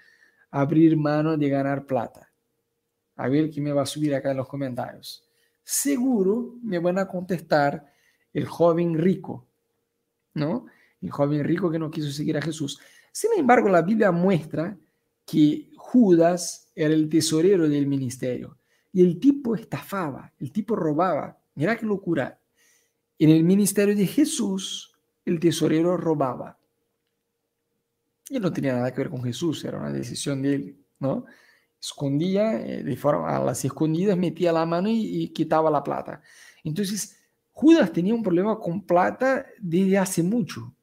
[0.51, 2.31] abrir mano de ganar plata?
[3.15, 5.27] A ver quién me va a subir acá en los comentarios.
[5.63, 7.91] Seguro me van a contestar
[8.31, 9.47] el joven rico,
[10.35, 10.67] ¿no?
[11.01, 12.79] el joven rico que no quiso seguir a Jesús.
[13.11, 14.77] Sin embargo, la Biblia muestra
[15.25, 18.59] que Judas era el tesorero del ministerio
[18.93, 21.41] y el tipo estafaba, el tipo robaba.
[21.55, 22.39] Mira qué locura.
[23.21, 26.57] En el ministerio de Jesús, el tesorero robaba.
[28.27, 31.25] Y no tenía nada que ver con Jesús, era una decisión de él, ¿no?
[31.79, 36.19] Escondía, eh, de forma, a las escondidas metía la mano y, y quitaba la plata.
[36.63, 37.15] Entonces,
[37.51, 40.73] Judas tenía un problema con plata desde hace mucho.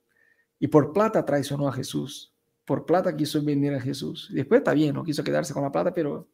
[0.61, 2.33] Y por plata traicionó a Jesús.
[2.65, 4.31] Por plata quiso vender a Jesús.
[4.33, 6.29] Después está bien, no quiso quedarse con la plata, pero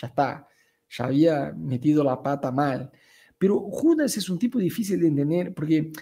[0.00, 0.48] ya está.
[0.88, 2.90] Ya había metido la pata mal.
[3.38, 5.92] Pero Judas es un tipo difícil de entender porque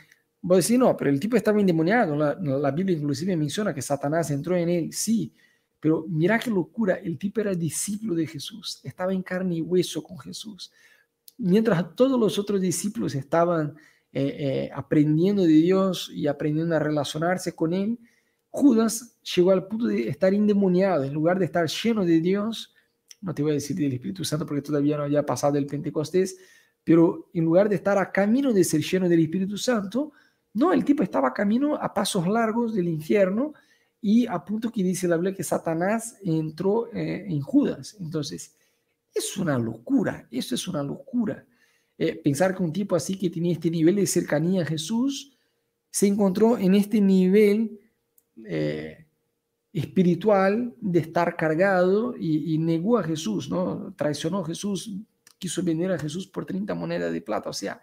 [0.41, 2.15] voy a decir, no, pero el tipo estaba endemoniado.
[2.17, 4.93] La, la Biblia inclusive menciona que Satanás entró en él.
[4.93, 5.33] Sí,
[5.81, 6.95] pero mira qué locura.
[6.95, 8.81] El tipo era discípulo de Jesús.
[8.85, 10.73] Estaba en carne y hueso con Jesús.
[11.37, 13.77] Mientras todos los otros discípulos estaban
[14.13, 17.99] eh, eh, aprendiendo de Dios y aprendiendo a relacionarse con Él,
[18.49, 22.73] Judas llegó al punto de estar endemoniado, en lugar de estar lleno de Dios,
[23.21, 26.39] no te voy a decir del Espíritu Santo porque todavía no había pasado el Pentecostés,
[26.85, 30.13] pero en lugar de estar a camino de ser lleno del Espíritu Santo,
[30.53, 33.55] no, el tipo estaba a camino a pasos largos del infierno
[34.01, 37.97] y a punto que dice la Biblia que Satanás entró eh, en Judas.
[37.99, 38.55] Entonces,
[39.15, 41.45] es una locura, eso es una locura.
[41.97, 45.37] Eh, pensar que un tipo así que tenía este nivel de cercanía a Jesús
[45.91, 47.81] se encontró en este nivel
[48.45, 49.07] eh,
[49.73, 53.95] espiritual de estar cargado y, negó a Jesús, ¿no?
[53.97, 54.93] Traicionó a Jesús,
[55.39, 57.51] quiso vender a Jesús por 30 monedas de plata.
[57.51, 57.81] O sea,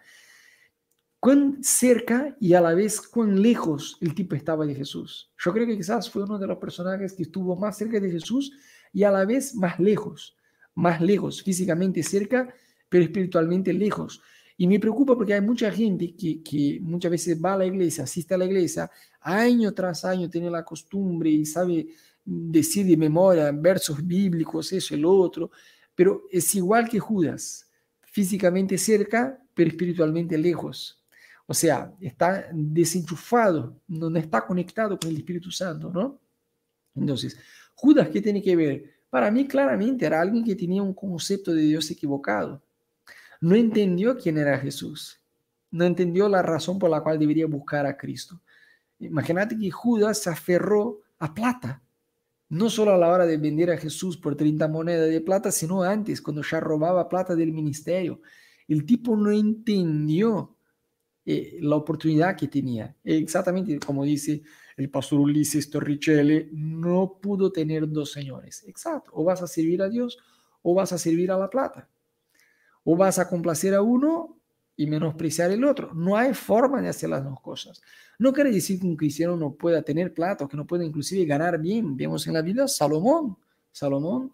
[1.22, 5.30] cuán cerca y a la vez cuán lejos el tipo estaba de Jesús.
[5.38, 8.52] Yo creo que quizás fue uno de los personajes que estuvo más cerca de Jesús
[8.92, 10.36] y a la vez más lejos,
[10.74, 12.52] más lejos, físicamente cerca,
[12.88, 14.20] pero espiritualmente lejos.
[14.56, 18.04] Y me preocupa porque hay mucha gente que, que, muchas veces va a la iglesia,
[18.04, 21.86] asiste a la iglesia, año tras año tiene la costumbre y sabe
[22.24, 25.50] decir de memoria versos bíblicos, eso, el otro,
[25.94, 27.70] pero es igual que Judas,
[28.02, 31.02] físicamente cerca, pero espiritualmente lejos.
[31.46, 36.20] O sea, está desenchufado, no está conectado con el Espíritu Santo, ¿no?
[36.94, 37.38] Entonces,
[37.74, 38.94] Judas, ¿qué tiene que ver?
[39.10, 42.62] Para mí claramente era alguien que tenía un concepto de Dios equivocado.
[43.40, 45.20] No entendió quién era Jesús.
[45.70, 48.40] No entendió la razón por la cual debería buscar a Cristo.
[49.00, 51.81] Imagínate que Judas se aferró a plata.
[52.52, 55.82] No solo a la hora de vender a Jesús por 30 monedas de plata, sino
[55.82, 58.20] antes, cuando ya robaba plata del ministerio.
[58.68, 60.58] El tipo no entendió
[61.24, 62.94] eh, la oportunidad que tenía.
[63.04, 64.42] Exactamente como dice
[64.76, 68.64] el pastor Ulises Torricelli, no pudo tener dos señores.
[68.66, 70.18] Exacto, o vas a servir a Dios
[70.60, 71.88] o vas a servir a la plata.
[72.84, 74.41] O vas a complacer a uno
[74.82, 75.94] y menospreciar el otro.
[75.94, 77.80] No hay forma de hacer las dos cosas.
[78.18, 81.60] No quiere decir que un cristiano no pueda tener plata, que no pueda inclusive ganar
[81.60, 81.96] bien.
[81.96, 83.36] Vemos en la vida Salomón.
[83.70, 84.32] Salomón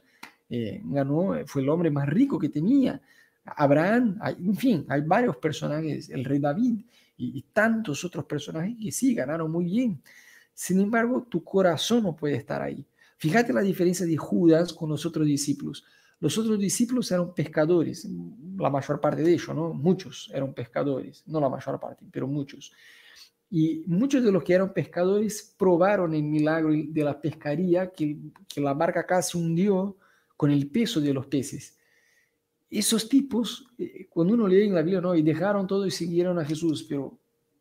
[0.48, 2.98] eh, ganó, fue el hombre más rico que tenía.
[3.44, 6.80] Abraham, en fin, hay varios personajes, el rey David
[7.18, 10.00] y, y tantos otros personajes que sí ganaron muy bien.
[10.54, 12.86] Sin embargo, tu corazón no puede estar ahí.
[13.18, 15.84] Fíjate la diferencia de Judas con los otros discípulos.
[16.20, 18.08] Los otros discípulos eran pescadores,
[18.56, 19.72] la mayor parte de ellos, ¿no?
[19.72, 22.72] Muchos eran pescadores, no la mayor parte, pero muchos.
[23.50, 28.18] Y muchos de los que eran pescadores probaron el milagro de la pescaría, que,
[28.56, 29.96] la barca casi hundió
[30.36, 31.78] con el peso de los peces.
[32.68, 35.14] Esos tipos, eh, cuando uno lee en la Biblia, ¿no?
[35.14, 37.18] Y dejaron todo y siguieron a Jesús, pero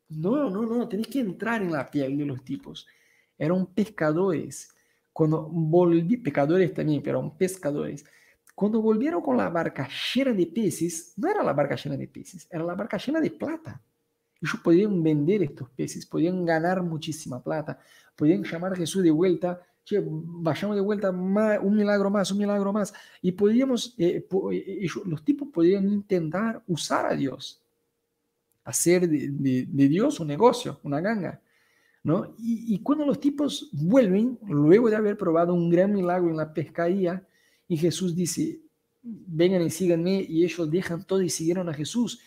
[0.10, 2.86] no, no, no, tenés que entrar en la piel de los tipos.
[3.38, 4.74] Eran pescadores.
[5.14, 8.04] Cuando volví, pecadores también, pero eran pescadores.
[8.58, 12.48] Cuando volvieron con la barca llena de peces, no era la barca llena de peces,
[12.50, 13.80] era la barca llena de plata.
[14.42, 17.78] Ellos podían vender estos peces, podían ganar muchísima plata,
[18.16, 22.74] podían llamar a Jesús de vuelta, che, vayamos de vuelta, un milagro más, un milagro
[22.74, 22.96] más.
[23.22, 27.62] Y podíamos, eh, eh, los tipos podían intentar usar a Dios
[28.64, 31.40] hacer de, Dios un negocio, una ganga.
[32.02, 32.34] ¿no?
[32.40, 37.24] Y, cuando los tipos vuelven, luego de haber probado un gran milagro en la pescaría,
[37.68, 38.62] y Jesús dice,
[39.02, 42.20] vengan y síganme, y ellos dejan todo y siguieron a Jesús.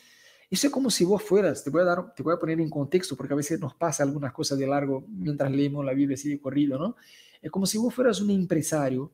[0.51, 2.69] Eso es como si vos fueras, te voy a, dar, te voy a poner en
[2.69, 6.29] contexto, porque a veces nos pasa algunas cosas de largo mientras leemos la Biblia así
[6.29, 6.97] de corrido, ¿no?
[7.41, 9.13] Es como si vos fueras un empresario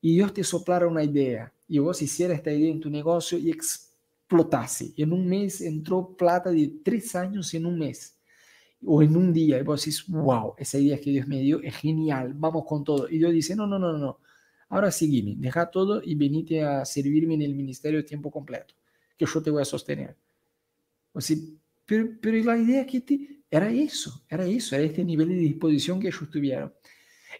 [0.00, 3.50] y Dios te soplara una idea, y vos hicieras esta idea en tu negocio y
[3.50, 4.92] explotase.
[4.96, 8.16] En un mes entró plata de tres años en un mes
[8.84, 9.58] o en un día.
[9.58, 13.08] Y vos decís, wow, esa idea que Dios me dio es genial, vamos con todo.
[13.08, 14.18] Y Dios dice, no, no, no, no,
[14.70, 18.74] ahora sígueme, deja todo y venite a servirme en el ministerio de tiempo completo,
[19.18, 20.16] que yo te voy a sostener.
[21.12, 21.36] O sea,
[21.84, 26.00] pero, pero la idea que te, era eso, era eso, era este nivel de disposición
[26.00, 26.72] que ellos tuvieron.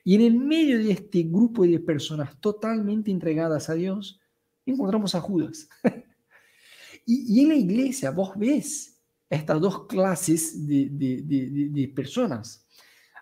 [0.05, 4.21] Y en el medio de este grupo de personas totalmente entregadas a Dios,
[4.67, 5.69] encontramos a Judas.
[7.07, 12.65] Y, en la iglesia vos ves estas dos clases de, de, personas.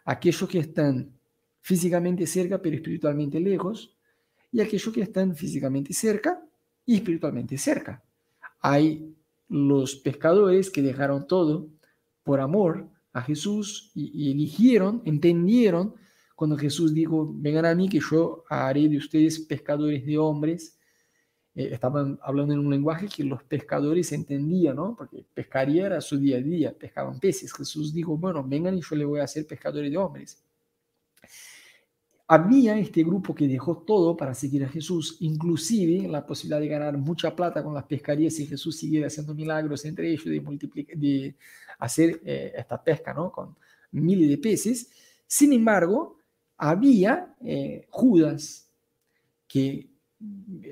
[0.05, 1.11] Aquellos que están
[1.63, 3.98] físicamente cerca pero espiritualmente lejos
[4.53, 6.43] y aquellos que están físicamente cerca
[6.87, 8.03] y espiritualmente cerca.
[8.61, 9.15] Hay
[9.49, 11.69] los pescadores que dejaron todo
[12.23, 15.95] por amor a Jesús y, y, eligieron, entendieron
[16.35, 20.79] cuando Jesús dijo, vengan a mí que yo haré de ustedes pescadores de hombres
[21.59, 24.95] eh, estaban hablando en un lenguaje que los pescadores entendían, ¿no?
[24.97, 27.53] Porque pescaría era su día a día, pescaban peces.
[27.53, 30.41] Jesús dijo, bueno, vengan y yo le voy a hacer pescadores de hombres.
[32.31, 36.99] Había este grupo que dejó todo para seguir a Jesús, inclusive la posibilidad de ganar
[36.99, 41.37] mucha plata con las pescarías si Jesús siguiera haciendo milagros entre ellos, de, de
[41.79, 43.33] hacer eh, esta pesca, ¿no?
[43.33, 43.57] Con
[43.93, 44.91] miles de peces.
[45.27, 46.19] Sin embargo,
[46.59, 48.69] había eh, Judas
[49.47, 49.89] que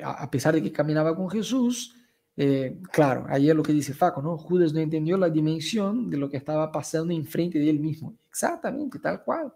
[0.02, 1.94] a pesar de que caminaba con Jesús,
[2.36, 4.36] eh, claro, es lo que dice Faco, ¿no?
[4.36, 8.14] Judas no entendió la dimensión de lo que estaba pasando enfrente de él mismo.
[8.28, 9.52] Exactamente, tal cual.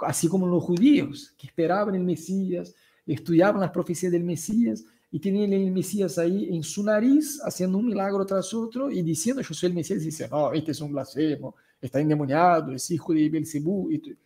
[0.00, 2.74] Así como los judíos que esperaban el Mesías,
[3.06, 7.86] estudiaban las profecías del Mesías y tenían el Mesías ahí en su nariz haciendo un
[7.86, 11.56] milagro tras otro y diciendo yo soy el Mesías y no, este es un blasfemo,
[11.80, 13.90] está endemoniado, es hijo de Belcebú.
[13.90, 14.16] Y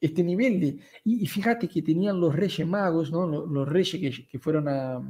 [0.00, 0.78] este nivel de...
[1.04, 3.26] Y, fíjate que tenían los reyes magos, ¿no?
[3.26, 5.00] los, reyes que, que, fueron a,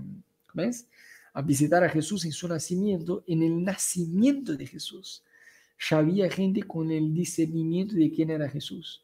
[1.33, 5.25] a visitar a Jesús en su nacimiento, en el nacimiento de Jesús.
[5.91, 9.03] Ya había gente con el discernimiento de quién era Jesús.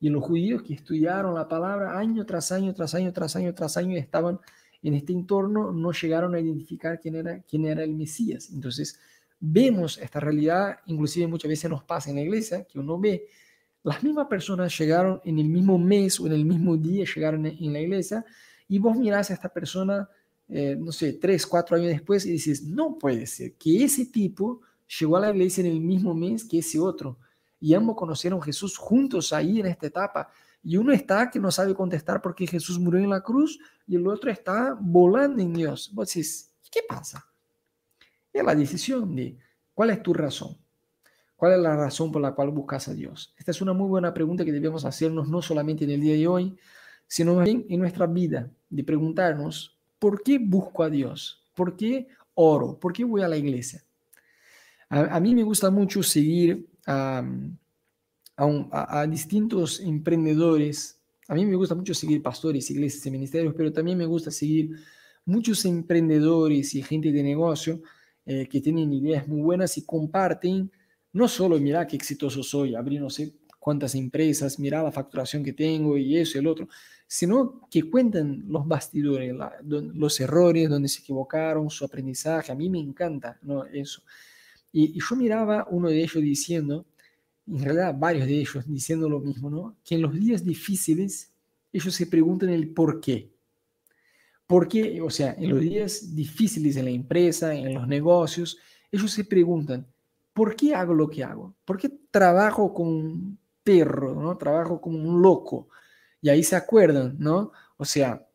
[0.00, 3.76] Y los judíos que estudiaron la palabra año tras año, tras año, tras año, tras
[3.76, 4.38] año, estaban
[4.82, 8.50] en este entorno, no llegaron a identificar quién era, quién era el Mesías.
[8.52, 8.98] Entonces,
[9.40, 13.26] vemos esta realidad, inclusive muchas veces nos pasa en la iglesia, que uno ve
[13.82, 17.72] las mismas personas llegaron en el mismo mes o en el mismo día, llegaron en
[17.72, 18.24] la iglesia,
[18.68, 20.08] y vos mirás a esta persona
[20.50, 24.62] eh, no sé, tres, cuatro años después y dices, no puede ser que ese tipo
[24.98, 27.18] llegó a la iglesia en el mismo mes que ese otro.
[27.60, 30.30] Y ambos conocieron a Jesús juntos ahí en esta etapa.
[30.62, 34.06] Y uno está que no sabe contestar porque Jesús murió en la cruz y el
[34.06, 35.90] otro está volando en Dios.
[35.92, 37.24] Vos decís, ¿qué pasa?
[38.32, 39.38] Es la decisión de
[39.74, 40.56] cuál es tu razón.
[41.38, 43.32] ¿Cuál es la razón por la cual buscas a Dios?
[43.38, 46.26] Esta es una muy buena pregunta que debemos hacernos no solamente en el día de
[46.26, 46.58] hoy,
[47.06, 51.44] sino también en nuestra vida, de preguntarnos, ¿por qué busco a Dios?
[51.54, 52.78] ¿Por qué oro?
[52.78, 53.84] ¿Por qué voy a la iglesia?
[54.90, 57.22] A, mí me gusta mucho seguir a,
[59.00, 61.00] a, distintos emprendedores.
[61.28, 64.70] A mí me gusta mucho seguir pastores, iglesias y ministerios, pero también me gusta seguir
[65.26, 67.82] muchos emprendedores y gente de negocio
[68.24, 70.70] eh, que tienen ideas muy buenas y comparten,
[71.12, 75.52] no solo mira qué exitoso soy, abrí no sé cuántas empresas, mira la facturación que
[75.52, 76.68] tengo y eso y el otro,
[77.06, 82.52] sino que cuentan los bastidores, los errores, donde se equivocaron, su aprendizaje.
[82.52, 83.64] A mí me encanta ¿no?
[83.64, 84.02] eso.
[84.78, 86.86] Y, yo miraba uno de ellos diciendo,
[87.48, 89.76] en realidad varios de ellos diciendo lo mismo, ¿no?
[89.84, 91.32] Que en los días difíciles
[91.72, 93.28] ellos se preguntan el por qué.
[94.46, 95.00] ¿Por qué?
[95.02, 98.56] O sea, en los días difíciles en la empresa, en los negocios,
[98.92, 99.84] ellos se preguntan,
[100.32, 101.56] ¿por qué hago lo que hago?
[101.64, 104.38] ¿Por qué trabajo como un perro, ¿no?
[104.38, 105.70] Trabajo como un loco.
[106.22, 107.50] Y ahí se acuerdan, ¿no?
[107.78, 108.27] O sea,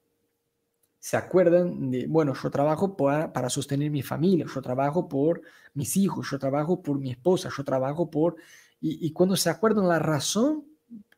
[1.04, 5.42] se acuerdan de, bueno, yo trabajo para, para sostener mi familia, yo trabajo por
[5.74, 8.38] mis hijos, yo trabajo por mi esposa, yo trabajo por...
[8.80, 10.66] Y, cuando se acuerdan la razón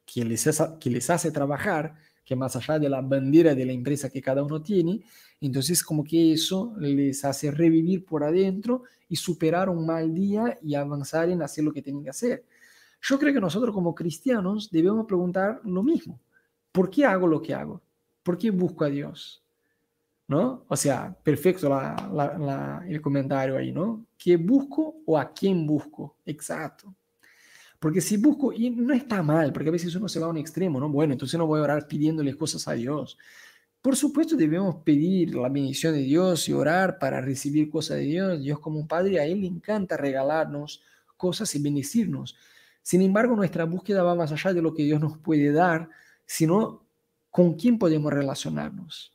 [0.04, 1.93] que les, hace, que les hace trabajar,
[2.24, 5.04] que más allá de la bandera de la empresa que cada uno tiene,
[5.39, 10.74] entonces como que eso les hace revivir por adentro y superar un mal día y
[10.74, 12.43] avanzar en hacer lo que tienen que hacer.
[13.02, 16.19] Yo creo que nosotros como cristianos debemos preguntar lo mismo.
[16.71, 17.84] ¿Por qué hago lo que hago?
[18.24, 19.44] ¿Por qué busco a Dios?
[20.28, 20.66] ¿No?
[20.68, 21.72] O sea, perfecto
[22.88, 24.06] el comentario ahí, ¿no?
[24.18, 26.18] ¿Qué busco o a quién busco?
[26.26, 26.96] Exacto.
[27.80, 30.38] Porque si busco, y no está mal, porque a veces uno se va a un
[30.38, 30.90] extremo, ¿no?
[30.90, 33.18] Bueno, entonces no voy a orar pidiéndole cosas a Dios.
[33.82, 38.42] Por supuesto debemos pedir la bendición de Dios y orar para recibir cosas de Dios.
[38.42, 40.82] Dios como un padre, a Él le encanta regalarnos
[41.18, 42.36] cosas y bendecirnos.
[42.82, 45.90] Sin embargo, nuestra búsqueda va más allá de lo que Dios nos puede dar,
[46.26, 46.88] sino
[47.30, 49.14] con quién podemos relacionarnos.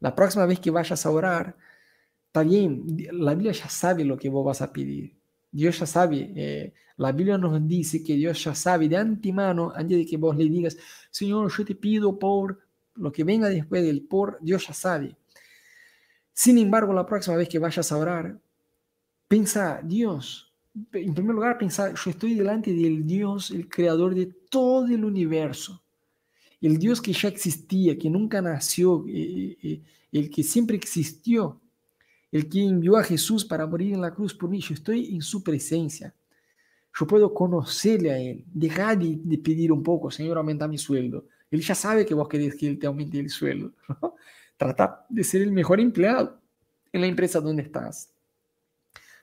[0.00, 1.56] La próxima vez que vayas a orar,
[2.26, 5.16] está bien, la Biblia ya sabe lo que vos vas a pedir.
[5.50, 9.96] Dios ya sabe, eh, la Biblia nos dice que Dios ya sabe de antemano, antes
[9.96, 10.76] de que vos le digas,
[11.10, 12.60] Señor, yo te pido por
[12.94, 15.16] lo que venga después del por, Dios ya sabe.
[16.32, 18.38] Sin embargo, la próxima vez que vayas a orar,
[19.28, 20.52] piensa, Dios,
[20.92, 25.85] en primer lugar, piensa, yo estoy delante del Dios, el creador de todo el universo
[26.60, 31.60] el Dios que ya existía, que nunca nació, eh, eh, el que siempre existió,
[32.32, 35.22] el que envió a Jesús para morir en la cruz por mí, yo estoy en
[35.22, 36.14] su presencia.
[36.98, 38.44] Yo puedo conocerle a Él.
[38.46, 41.26] Deja de, pedir un poco, Señor, aumenta mi sueldo.
[41.50, 43.72] Él ya sabe que vos querés que Él te aumente el sueldo.
[44.56, 46.40] Trata de ser el mejor empleado
[46.92, 48.10] en la empresa donde estás.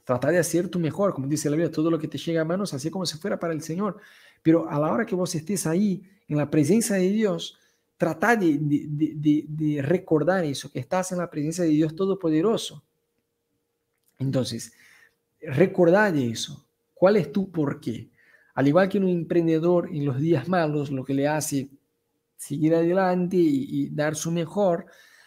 [0.04, 2.46] Trata de hacer tu mejor, como dice la Biblia, todo lo que te llega a
[2.46, 3.98] manos, así como si fuera para el Señor.
[4.44, 7.58] Pero a la hora que vos estés ahí, en la presencia de Dios,
[7.98, 12.84] trata de, recordar eso, que estás en la presencia de Dios Todopoderoso.
[14.20, 14.74] Entonces,
[15.42, 16.66] recordad eso.
[16.94, 18.10] ¿Cuál es tu por qué?
[18.56, 21.70] Al igual que un emprendedor en los días malos, lo que le hace
[22.36, 24.86] seguir adelante y, dar su mejor,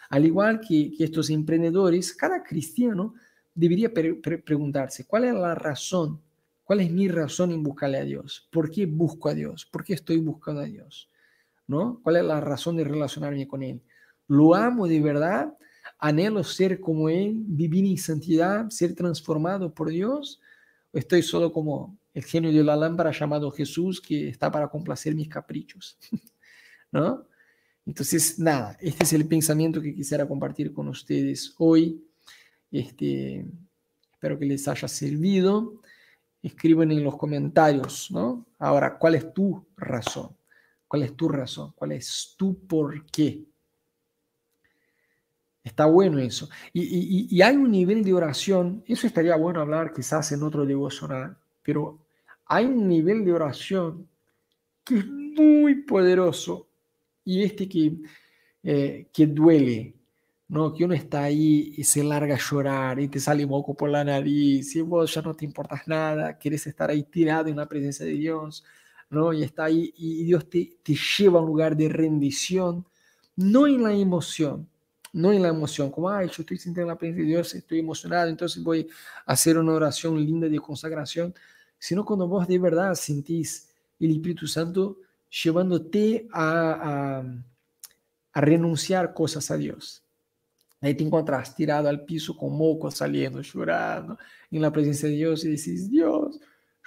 [0.09, 3.15] al igual que, estos emprendedores, cada cristiano
[3.55, 6.21] debería preguntarse, ¿cuál es la razón
[6.67, 8.45] ¿Cuál es mi razón en buscarle a Dios?
[8.51, 9.65] ¿Por qué busco a Dios?
[9.65, 11.09] ¿Por qué estoy buscando a Dios?
[11.65, 12.01] ¿No?
[12.03, 13.81] ¿Cuál es la razón de relacionarme con Él?
[14.27, 15.57] ¿Lo amo de verdad?
[15.97, 20.41] ¿Anhelo ser como Él, vivir en santidad, ser transformado por Dios?
[20.91, 25.15] ¿O estoy solo como el genio de la lámpara llamado Jesús que está para complacer
[25.15, 25.97] mis caprichos?
[26.91, 27.25] ¿No?
[27.85, 32.03] Entonces, nada, este es el pensamiento que quisiera compartir con ustedes hoy.
[32.69, 33.45] Este,
[34.11, 35.79] espero que les haya servido
[36.47, 38.45] escriben en los comentarios, ¿no?
[38.59, 40.35] Ahora, ¿cuál es tu razón?
[40.87, 41.73] ¿Cuál es tu razón?
[41.75, 43.45] ¿Cuál es tu por qué?
[45.63, 46.49] Está bueno eso.
[46.71, 51.99] Y, hay un nivel de oración, eso estaría bueno hablar quizás en otro devocional, pero
[52.45, 54.07] hay un nivel de oración
[54.85, 56.69] que es muy poderoso
[57.25, 57.97] y este que,
[58.63, 59.96] eh, que duele,
[60.49, 60.73] ¿no?
[60.73, 64.03] Que uno está ahí y se larga a llorar y te sale moco por la
[64.03, 68.05] nariz y vos ya no te importas nada, quieres estar ahí tirado en la presencia
[68.05, 68.63] de Dios,
[69.09, 69.33] ¿no?
[69.33, 72.85] Y está ahí y Dios te, te lleva a un lugar de rendición,
[73.35, 74.67] no en la emoción,
[75.13, 78.29] no en la emoción, como, ay, yo estoy sintiendo la presencia de Dios, estoy emocionado,
[78.29, 78.87] entonces voy
[79.25, 81.33] a hacer una oración linda de consagración,
[81.79, 83.69] sino cuando vos de verdad sentís
[83.99, 84.97] el Espíritu Santo
[85.29, 87.23] llevándote a, a,
[88.33, 90.06] a renunciar cosas a Dios.
[90.79, 94.17] Ahí te encuentras tirado al piso con moco saliendo, llorando
[94.51, 96.39] en la presencia de Dios y decís, Dios,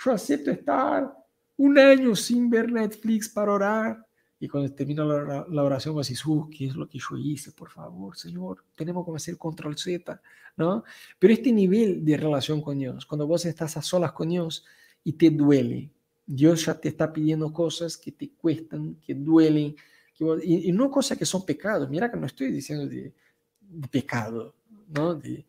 [0.02, 1.12] yo acepto estar
[1.56, 4.06] un año sin ver Netflix para orar.
[4.38, 7.52] Y cuando termina la, oración, vos decís, uh, ¿qué es lo que yo hice?
[7.52, 10.22] Por favor, Señor, tenemos que hacer control Z,
[10.56, 10.82] ¿no?
[11.18, 14.64] Pero este nivel de relación con Dios, cuando vos estás a solas con Dios
[15.04, 15.90] y te duele,
[16.24, 19.74] Dios ya te está pidiendo cosas que te cuestan, que duelen,
[20.42, 21.90] y, no cosas que son pecados.
[21.90, 23.12] Mira que no estoy diciendo de,
[23.90, 24.54] pecado,
[24.88, 25.20] ¿no?
[25.22, 25.44] Eh,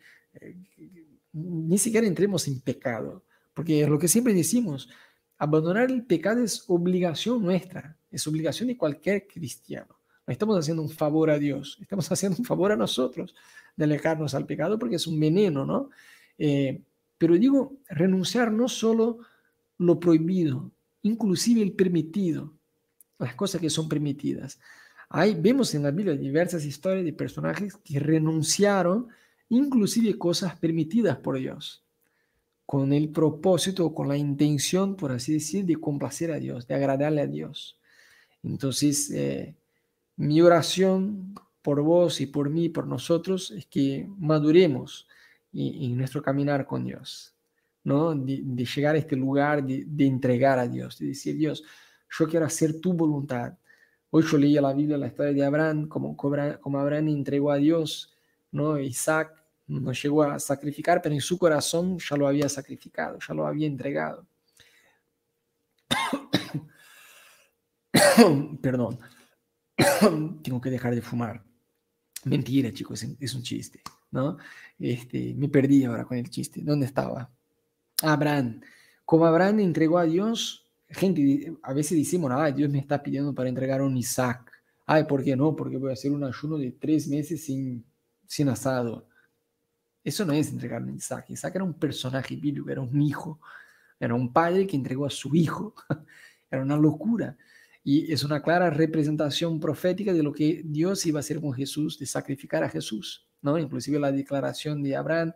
[1.34, 4.90] ni siquiera entremos en pecado, porque es lo que siempre decimos,
[5.38, 9.96] abandonar el pecado es obligación nuestra, es obligación de cualquier cristiano.
[10.28, 13.34] No estamos haciendo un favor a Dios, estamos haciendo un favor a nosotros
[13.76, 15.90] de alejarnos al pecado porque es un veneno, ¿no?
[16.38, 16.82] Eh,
[17.18, 19.20] pero digo, renunciar no solo
[19.78, 20.72] lo prohibido,
[21.04, 22.54] inclusive el permitido,
[23.20, 24.60] las cosas que son permitidas.
[25.14, 29.10] Ahí vemos en la Biblia diversas historias de personajes que renunciaron
[29.50, 31.84] inclusive cosas permitidas por Dios,
[32.66, 37.20] con el propósito, con la intención, por así decir, de complacer a Dios, de agradarle
[37.20, 37.78] a Dios.
[38.42, 39.54] Entonces, eh,
[40.16, 45.10] mi oración por vos y por mí, por nosotros, es que maduremos
[45.52, 47.36] en, nuestro caminar con Dios,
[47.84, 48.16] ¿no?
[48.16, 51.66] De, llegar a este lugar de, de entregar a Dios, de decir, Dios,
[52.18, 53.58] yo quiero hacer tu voluntad.
[54.14, 58.14] Hoy yo leía la Biblia, la historia de Abraham, como, Abraham entregó a Dios,
[58.52, 58.78] ¿no?
[58.78, 63.48] Isaac no llegó a sacrificar, pero en su corazón ya lo había sacrificado, ya lo
[63.48, 64.28] había entregado.
[68.62, 69.00] Perdón,
[70.44, 71.42] tengo que dejar de fumar.
[72.26, 73.82] Mentira, chicos, es un chiste,
[74.12, 74.38] ¿no?
[74.78, 76.60] Este, me perdí ahora con el chiste.
[76.62, 77.32] ¿Dónde estaba?
[78.04, 78.60] Abraham.
[79.06, 80.61] Como Abraham entregó a Dios,
[80.92, 84.52] gente, a veces decimos, ay, Dios me está pidiendo para entregar un Isaac.
[84.86, 85.56] Ay, ¿por qué no?
[85.56, 87.86] Porque voy a hacer un ayuno de tres meses sin,
[88.26, 89.08] sin asado.
[90.04, 91.30] Eso no es entregar un Isaac.
[91.30, 93.40] Isaac era un personaje bíblico, era un hijo,
[94.00, 95.74] era un padre que entregó a su hijo.
[96.52, 97.38] era una locura.
[97.84, 101.98] Y es una clara representación profética de lo que Dios iba a hacer con Jesús,
[101.98, 103.28] de sacrificar a Jesús.
[103.42, 103.58] ¿no?
[103.58, 105.34] Inclusive la declaración de Abraham,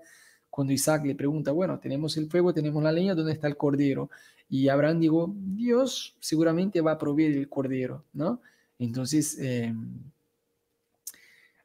[0.55, 4.09] cuando Isaac le pregunta, bueno, tenemos el fuego, tenemos la leña, ¿dónde está el cordero?
[4.47, 8.39] Y Abraham dijo, Dios seguramente va a proveer el cordero, ¿no?
[8.79, 9.73] Entonces, eh,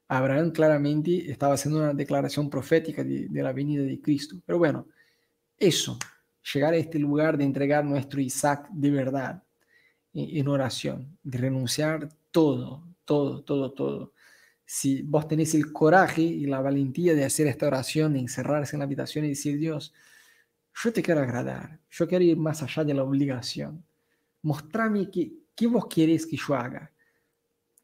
[0.08, 4.42] Abraham claramente estaba haciendo una declaración profética de, la venida de Cristo.
[4.44, 4.88] Pero bueno,
[5.56, 5.96] eso,
[6.52, 9.40] llegar a este lugar de entregar nuestro Isaac de verdad
[10.12, 14.12] en, oración, de renunciar todo, todo, todo, todo.
[14.72, 18.78] Si vos tenés el coraje y la valentía de hacer esta oración, de encerrarse en
[18.78, 19.92] la habitación y decir, Dios,
[20.72, 23.84] yo te quiero agradar, yo quiero ir más allá de la obligación.
[24.42, 26.88] Mostrame qué, qué vos querés que yo haga.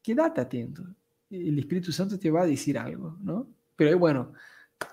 [0.01, 0.81] Quédate atento.
[1.29, 3.49] El Espíritu Santo te va a decir algo, ¿no?
[3.75, 4.31] Pero bueno,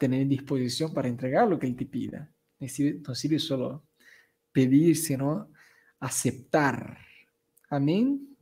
[0.00, 2.28] tener disposición para entregar lo que Él te pida.
[2.58, 3.84] No sirve solo
[4.50, 5.48] pedir, sino
[6.00, 6.98] aceptar.
[7.70, 8.33] Amén.